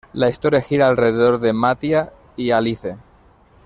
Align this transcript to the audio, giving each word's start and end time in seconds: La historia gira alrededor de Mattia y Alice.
La 0.13 0.29
historia 0.29 0.61
gira 0.63 0.87
alrededor 0.87 1.37
de 1.39 1.53
Mattia 1.53 2.11
y 2.35 2.49
Alice. 2.49 2.97